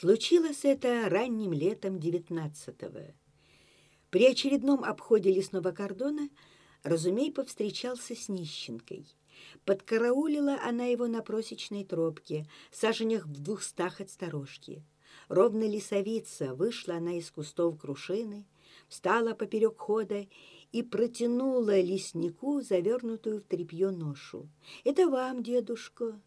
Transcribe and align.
Случилось 0.00 0.64
это 0.64 1.08
ранним 1.08 1.52
летом 1.52 1.98
девятнадцатого. 1.98 3.02
При 4.10 4.26
очередном 4.26 4.84
обходе 4.84 5.32
лесного 5.32 5.72
кордона 5.72 6.28
Разумей 6.84 7.32
повстречался 7.32 8.14
с 8.14 8.28
нищенкой. 8.28 9.08
Подкараулила 9.64 10.56
она 10.62 10.84
его 10.84 11.08
на 11.08 11.20
просечной 11.20 11.84
тропке, 11.84 12.46
саженях 12.70 13.26
в 13.26 13.42
двухстах 13.42 14.00
от 14.00 14.08
сторожки. 14.08 14.84
Ровно 15.26 15.68
лесовица, 15.68 16.54
вышла 16.54 16.94
она 16.94 17.14
из 17.14 17.28
кустов 17.32 17.76
крушины, 17.76 18.46
встала 18.86 19.34
поперек 19.34 19.78
хода 19.78 20.28
и 20.70 20.84
протянула 20.84 21.80
леснику 21.80 22.60
завернутую 22.60 23.40
в 23.40 23.46
тряпье 23.46 23.90
ношу. 23.90 24.48
«Это 24.84 25.08
вам, 25.08 25.42
дедушка!» 25.42 26.20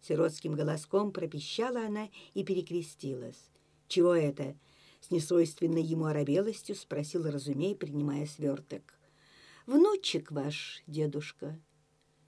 Сиротским 0.00 0.54
голоском 0.54 1.12
пропищала 1.12 1.86
она 1.86 2.08
и 2.34 2.44
перекрестилась. 2.44 3.50
«Чего 3.88 4.14
это?»— 4.14 4.56
с 5.00 5.10
несвойственной 5.10 5.82
ему 5.82 6.06
оробелостью 6.06 6.74
спросил 6.74 7.28
Разумей, 7.28 7.74
принимая 7.74 8.26
сверток. 8.26 8.98
«Внучек 9.66 10.30
ваш, 10.30 10.82
дедушка». 10.86 11.58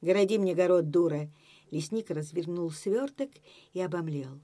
«Городи 0.00 0.38
мне 0.38 0.54
город, 0.54 0.90
дура!» 0.90 1.30
Лесник 1.70 2.10
развернул 2.10 2.70
сверток 2.70 3.30
и 3.72 3.80
обомлел. 3.80 4.40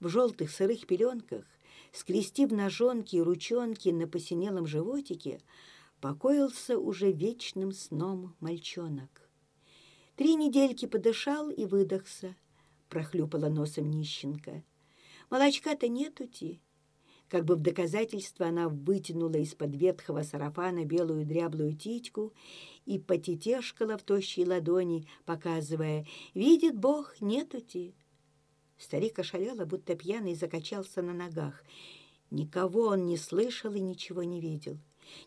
В 0.00 0.08
желтых 0.08 0.50
сырых 0.50 0.86
пеленках, 0.86 1.44
скрестив 1.92 2.50
ножонки 2.50 3.16
и 3.16 3.22
ручонки 3.22 3.88
на 3.88 4.06
посинелом 4.06 4.66
животике, 4.66 5.40
покоился 6.00 6.78
уже 6.78 7.12
вечным 7.12 7.72
сном 7.72 8.34
мальчонок. 8.40 9.30
Три 10.22 10.36
недельки 10.36 10.86
подышал 10.86 11.50
и 11.50 11.64
выдохся, 11.64 12.36
прохлюпала 12.88 13.48
носом 13.48 13.90
нищенка. 13.90 14.62
Молочка-то 15.30 15.88
нету-ти. 15.88 16.60
Как 17.28 17.44
бы 17.44 17.56
в 17.56 17.60
доказательство 17.60 18.46
она 18.46 18.68
вытянула 18.68 19.34
из-под 19.38 19.74
ветхого 19.74 20.22
сарафана 20.22 20.84
белую 20.84 21.26
дряблую 21.26 21.72
титьку 21.72 22.32
и 22.86 23.00
потетешкала 23.00 23.98
в 23.98 24.04
тощей 24.04 24.46
ладони, 24.46 25.08
показывая 25.24 26.06
«Видит 26.34 26.78
Бог, 26.78 27.20
нету-ти». 27.20 27.96
Старик 28.78 29.18
ошалела, 29.18 29.64
будто 29.64 29.96
пьяный, 29.96 30.36
закачался 30.36 31.02
на 31.02 31.14
ногах. 31.14 31.64
Никого 32.30 32.82
он 32.82 33.06
не 33.06 33.16
слышал 33.16 33.74
и 33.74 33.80
ничего 33.80 34.22
не 34.22 34.40
видел. 34.40 34.78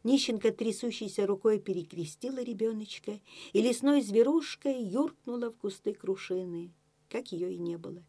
Нищенка 0.03 0.51
трясущейся 0.51 1.25
рукой 1.25 1.59
перекрестила 1.59 2.43
ребеночка, 2.43 3.19
и 3.53 3.61
лесной 3.61 4.01
зверушкой 4.01 4.81
юркнула 4.81 5.51
в 5.51 5.57
кусты 5.57 5.93
крушины, 5.93 6.71
как 7.09 7.31
ее 7.31 7.53
и 7.53 7.57
не 7.57 7.77
было. 7.77 8.03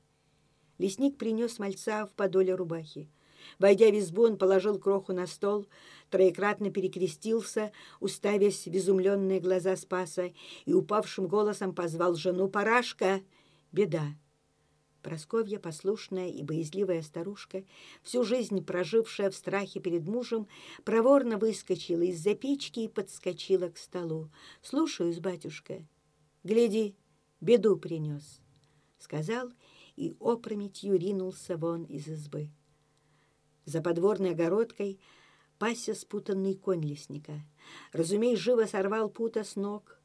Лесник 0.78 1.16
принес 1.16 1.58
мальца 1.58 2.06
в 2.06 2.12
подоле 2.12 2.54
рубахи. 2.54 3.08
Войдя 3.58 3.90
в 3.90 3.98
избу, 3.98 4.24
он 4.24 4.36
положил 4.36 4.78
кроху 4.78 5.12
на 5.12 5.26
стол, 5.26 5.66
троекратно 6.10 6.70
перекрестился, 6.70 7.72
уставясь 8.00 8.66
в 8.66 8.76
изумленные 8.76 9.40
глаза 9.40 9.76
Спаса, 9.76 10.32
и 10.64 10.72
упавшим 10.72 11.26
голосом 11.28 11.74
позвал 11.74 12.14
жену 12.14 12.48
«Парашка! 12.48 13.20
Беда!» 13.72 14.16
Просковья, 15.06 15.60
послушная 15.60 16.30
и 16.30 16.42
боязливая 16.42 17.00
старушка, 17.00 17.62
всю 18.02 18.24
жизнь 18.24 18.64
прожившая 18.64 19.30
в 19.30 19.36
страхе 19.36 19.78
перед 19.78 20.04
мужем, 20.04 20.48
проворно 20.82 21.38
выскочила 21.38 22.02
из-за 22.02 22.34
печки 22.34 22.80
и 22.80 22.88
подскочила 22.88 23.68
к 23.68 23.78
столу. 23.78 24.32
«Слушаюсь, 24.62 25.20
батюшка. 25.20 25.86
Гляди, 26.42 26.96
беду 27.40 27.76
принес»,— 27.76 28.40
сказал 28.98 29.52
и 29.94 30.16
опрометью 30.18 30.98
ринулся 30.98 31.56
вон 31.56 31.84
из 31.84 32.08
избы. 32.08 32.50
За 33.64 33.82
подворной 33.82 34.32
огородкой 34.32 34.98
пасся 35.60 35.94
спутанный 35.94 36.56
конь 36.56 36.82
лесника. 36.82 37.44
Разумей, 37.92 38.34
живо 38.34 38.64
сорвал 38.64 39.08
пута 39.08 39.44
с 39.44 39.54
ног, 39.54 39.95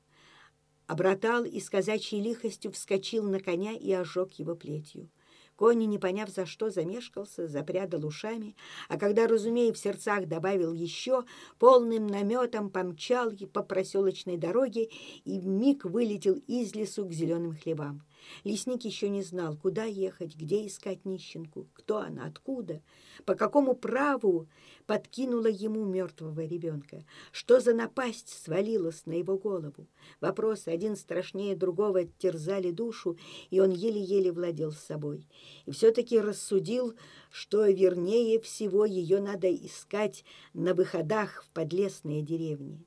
обратал 0.92 1.46
и 1.46 1.62
с 1.62 1.70
казачьей 1.70 2.22
лихостью 2.22 2.70
вскочил 2.74 3.24
на 3.24 3.40
коня 3.40 3.72
и 3.72 3.94
ожег 3.94 4.34
его 4.34 4.56
плетью. 4.56 5.10
Кони, 5.56 5.86
не 5.86 5.98
поняв 5.98 6.30
за 6.30 6.46
что, 6.46 6.70
замешкался, 6.70 7.48
запрядал 7.48 8.06
ушами, 8.06 8.58
а 8.90 8.98
когда, 8.98 9.26
разумея, 9.26 9.72
в 9.72 9.78
сердцах 9.78 10.28
добавил 10.28 10.74
еще, 10.74 11.24
полным 11.60 12.08
наметом 12.08 12.70
помчал 12.70 13.32
по 13.54 13.64
проселочной 13.64 14.36
дороге 14.36 14.90
и 15.24 15.40
вмиг 15.40 15.86
вылетел 15.86 16.34
из 16.48 16.76
лесу 16.76 17.06
к 17.06 17.14
зеленым 17.14 17.56
хлебам. 17.56 18.02
Лесник 18.44 18.84
еще 18.84 19.10
не 19.10 19.22
знал, 19.22 19.56
куда 19.56 19.84
ехать, 19.84 20.36
где 20.36 20.66
искать 20.66 21.06
нищенку, 21.06 21.68
кто 21.74 22.00
она, 22.00 22.26
откуда, 22.26 22.82
по 23.26 23.36
какому 23.36 23.76
праву 23.76 24.48
подкинула 24.86 25.48
ему 25.48 25.86
мертвого 25.86 26.42
ребенка, 26.42 27.06
что 27.32 27.60
за 27.60 27.74
напасть 27.74 28.30
свалилась 28.30 29.06
на 29.06 29.14
его 29.14 29.38
голову. 29.38 29.88
Вопросы 30.20 30.70
один 30.70 30.96
страшнее 30.96 31.56
другого 31.56 32.06
терзали 32.06 32.72
душу, 32.72 33.18
и 33.50 33.60
он 33.60 33.72
еле-еле 33.72 34.32
владел 34.32 34.72
собой. 34.72 35.28
И 35.66 35.72
все-таки 35.72 36.20
рассудил, 36.20 36.94
что 37.32 37.66
вернее 37.68 38.40
всего 38.40 38.86
ее 38.86 39.20
надо 39.22 39.54
искать 39.54 40.26
на 40.54 40.74
выходах 40.74 41.44
в 41.44 41.50
подлесные 41.54 42.22
деревни. 42.22 42.86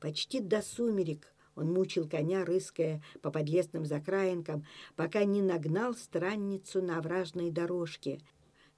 Почти 0.00 0.40
до 0.40 0.62
сумерек 0.62 1.32
он 1.56 1.72
мучил 1.72 2.06
коня, 2.08 2.44
рыская 2.44 3.02
по 3.22 3.30
подлесным 3.30 3.86
закраинкам, 3.86 4.64
пока 4.94 5.24
не 5.24 5.42
нагнал 5.42 5.94
странницу 5.94 6.82
на 6.82 6.98
овражной 6.98 7.50
дорожке, 7.50 8.20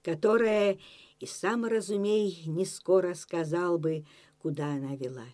которая, 0.03 0.79
и 1.19 1.27
сам 1.27 1.65
разумей, 1.65 2.45
не 2.47 2.65
скоро 2.65 3.15
сказал 3.15 3.79
бы, 3.79 4.07
куда 4.41 4.73
она 4.75 4.95
вела. 4.95 5.27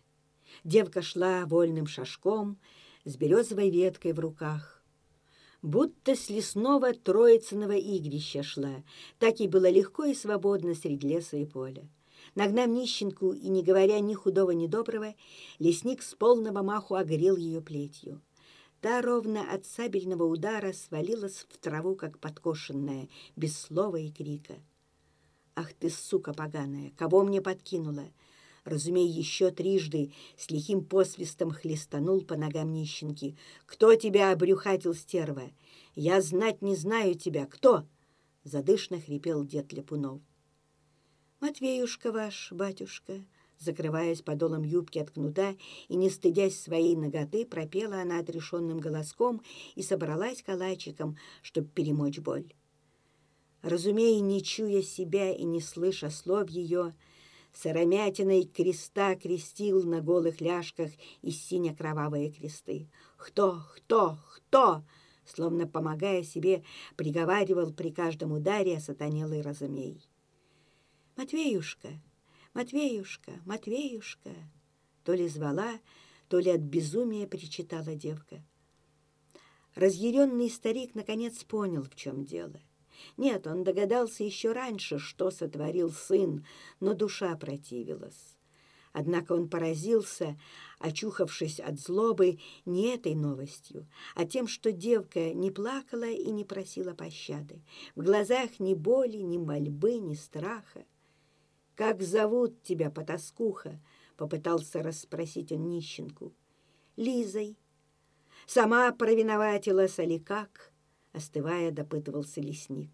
Девка 0.65 1.03
шла 1.03 1.44
вольным 1.44 1.87
шажком 1.87 2.59
с 3.05 3.16
березовой 3.16 3.71
веткой 3.71 4.15
в 4.15 4.19
руках. 4.19 4.82
Будто 5.61 6.15
с 6.15 6.31
лесного 6.31 6.93
троицыного 6.94 7.72
игрища 7.72 8.43
шла, 8.43 8.82
так 9.19 9.41
и 9.41 9.49
было 9.49 9.69
легко 9.69 10.05
и 10.05 10.15
свободно 10.15 10.75
среди 10.75 11.09
леса 11.09 11.37
и 11.37 11.44
поля. 11.44 11.87
Нагнав 12.34 12.68
нищенку 12.68 13.32
и 13.32 13.48
не 13.48 13.62
говоря 13.62 14.00
ни 14.00 14.14
худого, 14.14 14.50
ни 14.50 14.66
доброго, 14.66 15.14
лесник 15.58 16.02
с 16.02 16.14
полного 16.14 16.62
маху 16.62 16.96
огрел 16.96 17.36
ее 17.36 17.60
плетью. 17.60 18.20
Та 18.80 19.00
ровно 19.00 19.50
от 19.50 19.64
сабельного 19.64 20.24
удара 20.24 20.72
свалилась 20.72 21.46
в 21.48 21.58
траву, 21.58 21.94
как 21.94 22.18
подкошенная, 22.18 23.08
без 23.36 23.56
слова 23.56 23.96
и 23.96 24.10
крика. 24.10 24.54
«Ах 25.54 25.72
ты, 25.74 25.88
сука 25.88 26.34
поганая! 26.34 26.92
Кого 26.96 27.22
мне 27.22 27.40
подкинула?» 27.40 28.04
Разумей, 28.64 29.08
еще 29.08 29.50
трижды 29.50 30.12
с 30.36 30.50
лихим 30.50 30.84
посвистом 30.84 31.50
хлестанул 31.50 32.22
по 32.22 32.36
ногам 32.36 32.72
нищенки. 32.72 33.36
«Кто 33.66 33.94
тебя 33.94 34.32
обрюхатил, 34.32 34.94
стерва? 34.94 35.50
Я 35.94 36.20
знать 36.20 36.62
не 36.62 36.74
знаю 36.74 37.14
тебя. 37.14 37.46
Кто?» 37.46 37.84
Задышно 38.42 39.00
хрипел 39.00 39.44
дед 39.44 39.72
Ляпунов. 39.72 40.20
«Матвеюшка 41.44 42.10
ваш, 42.10 42.53
батюшка!» 42.53 43.22
Закрываясь 43.59 44.22
подолом 44.22 44.62
юбки 44.62 44.99
от 44.99 45.10
кнута 45.10 45.55
и 45.88 45.94
не 45.94 46.09
стыдясь 46.09 46.59
своей 46.59 46.97
ноготы, 46.97 47.44
пропела 47.44 48.00
она 48.00 48.21
отрешенным 48.21 48.78
голоском 48.81 49.43
и 49.75 49.82
собралась 49.82 50.43
калачиком, 50.43 51.19
чтобы 51.43 51.69
перемочь 51.69 52.19
боль. 52.19 52.50
Разумея, 53.60 54.22
не 54.22 54.43
чуя 54.43 54.81
себя 54.81 55.34
и 55.34 55.44
не 55.44 55.60
слыша 55.60 56.09
слов 56.09 56.49
ее, 56.49 56.94
сыромятиной 57.53 58.44
креста 58.44 59.15
крестил 59.15 59.82
на 59.82 60.00
голых 60.00 60.41
ляжках 60.41 60.93
и 61.21 61.31
сине-кровавые 61.31 62.31
кресты. 62.31 62.88
«Кто? 63.19 63.61
Кто? 63.76 64.16
Кто?» 64.34 64.82
Словно 65.26 65.66
помогая 65.66 66.22
себе, 66.22 66.65
приговаривал 66.97 67.71
при 67.75 67.91
каждом 67.91 68.32
ударе 68.32 68.81
сатанелый 68.81 69.43
разумей. 69.43 70.08
«Матвеюшка, 71.16 72.00
Матвеюшка, 72.55 73.32
Матвеюшка!» 73.44 74.34
То 75.05 75.14
ли 75.14 75.28
звала, 75.28 75.78
то 76.28 76.38
ли 76.38 76.50
от 76.50 76.61
безумия 76.61 77.26
причитала 77.26 77.94
девка. 77.94 78.43
Разъяренный 79.75 80.50
старик 80.50 80.94
наконец 80.94 81.44
понял, 81.44 81.82
в 81.82 81.94
чем 81.94 82.25
дело. 82.25 82.61
Нет, 83.16 83.46
он 83.46 83.64
догадался 83.64 84.25
еще 84.25 84.52
раньше, 84.52 84.99
что 84.99 85.31
сотворил 85.31 85.90
сын, 85.90 86.46
но 86.81 86.94
душа 86.94 87.37
противилась. 87.37 88.37
Однако 88.93 89.32
он 89.32 89.49
поразился, 89.49 90.38
очухавшись 90.78 91.58
от 91.58 91.81
злобы, 91.81 92.38
не 92.64 92.94
этой 92.94 93.16
новостью, 93.16 93.88
а 94.14 94.25
тем, 94.25 94.46
что 94.46 94.70
девка 94.70 95.34
не 95.34 95.50
плакала 95.50 96.08
и 96.08 96.31
не 96.31 96.44
просила 96.44 96.94
пощады. 96.94 97.61
В 97.96 98.02
глазах 98.05 98.61
ни 98.61 98.75
боли, 98.75 99.19
ни 99.19 99.37
мольбы, 99.37 99.99
ни 99.99 100.14
страха. 100.14 100.84
«Как 101.75 102.03
зовут 102.03 102.62
тебя, 102.62 102.91
потаскуха?»— 102.91 103.81
попытался 104.17 104.82
расспросить 104.82 105.50
он 105.53 105.69
нищенку. 105.69 106.32
«Лизой». 106.97 107.59
«Сама 108.47 108.93
провиноватилась, 108.93 109.99
али 109.99 110.19
как?»— 110.19 110.73
остывая, 111.12 111.73
допытывался 111.73 112.41
лесник. 112.41 112.91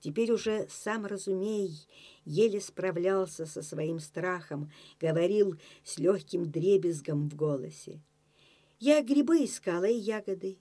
Теперь 0.00 0.30
уже 0.30 0.68
сам 0.70 1.06
Разумей 1.06 1.86
еле 2.24 2.60
справлялся 2.60 3.46
со 3.46 3.62
своим 3.62 3.98
страхом, 3.98 4.70
говорил 5.00 5.58
с 5.82 5.98
легким 5.98 6.50
дребезгом 6.50 7.28
в 7.28 7.34
голосе. 7.34 8.00
Я 8.78 9.02
грибы 9.02 9.44
искала 9.44 9.84
и 9.84 9.96
ягоды. 9.96 10.58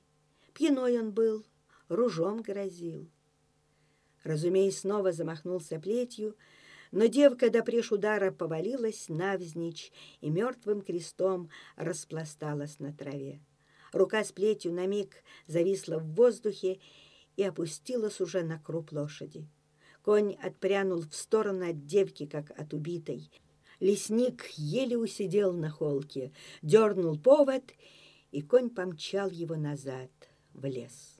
Пьяной 0.53 0.99
он 0.99 1.11
был, 1.11 1.45
ружом 1.87 2.41
грозил. 2.41 3.07
Разумей 4.23 4.71
снова 4.71 5.11
замахнулся 5.11 5.79
плетью, 5.79 6.35
но 6.97 7.05
девка 7.05 7.51
до 7.51 7.61
преж 7.61 7.91
удара 7.91 8.31
повалилась 8.31 9.07
навзничь 9.07 9.91
и 10.19 10.31
мертвым 10.31 10.81
крестом 10.81 11.51
распласталась 11.75 12.79
на 12.79 12.91
траве. 12.91 13.39
Рука 13.93 14.23
с 14.23 14.31
плетью 14.31 14.73
на 14.73 14.87
миг 14.87 15.23
зависла 15.45 15.99
в 15.99 16.15
воздухе 16.15 16.79
и 17.35 17.43
опустилась 17.43 18.19
уже 18.19 18.41
на 18.41 18.57
круп 18.57 18.93
лошади. 18.93 19.47
Конь 20.01 20.33
отпрянул 20.41 21.01
в 21.01 21.13
сторону 21.13 21.69
от 21.69 21.85
девки, 21.85 22.25
как 22.25 22.49
от 22.59 22.73
убитой. 22.73 23.29
Лесник 23.79 24.47
еле 24.55 24.97
усидел 24.97 25.53
на 25.53 25.69
холке, 25.69 26.31
дернул 26.63 27.19
повод, 27.19 27.75
и 28.31 28.41
конь 28.41 28.71
помчал 28.71 29.29
его 29.29 29.55
назад 29.55 30.09
в 30.55 30.65
лес. 30.65 31.16